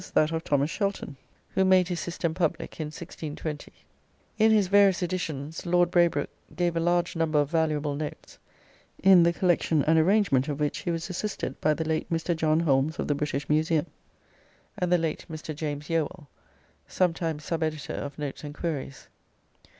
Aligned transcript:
that 0.15 0.31
of 0.31 0.43
Thomas 0.43 0.71
Shelton, 0.71 1.15
who 1.49 1.63
made 1.63 1.87
his 1.89 1.99
system 1.99 2.33
public 2.33 2.79
in 2.79 2.87
1620. 2.87 3.71
In 4.39 4.49
his 4.49 4.65
various 4.67 5.03
editions 5.03 5.63
Lord 5.63 5.91
Braybrooke 5.91 6.31
gave 6.55 6.75
a 6.75 6.79
large 6.79 7.15
number 7.15 7.37
of 7.39 7.51
valuable 7.51 7.93
notes, 7.95 8.39
in 9.03 9.21
the 9.21 9.31
collection 9.31 9.83
and 9.83 9.99
arrangement 9.99 10.47
of 10.47 10.59
which 10.59 10.79
he 10.79 10.89
was 10.89 11.07
assisted 11.11 11.61
by 11.61 11.75
the 11.75 11.85
late 11.85 12.09
Mr. 12.09 12.35
John 12.35 12.61
Holmes 12.61 12.97
of 12.97 13.07
the 13.07 13.13
British 13.13 13.47
Museum, 13.47 13.85
and 14.75 14.91
the 14.91 14.97
late 14.97 15.27
Mr. 15.29 15.55
James 15.55 15.87
Yeowell, 15.87 16.25
sometime 16.87 17.37
sub 17.37 17.61
editor 17.61 17.93
of 17.93 18.17
"Notes 18.17 18.43
and 18.43 18.55
Queries." 18.55 19.07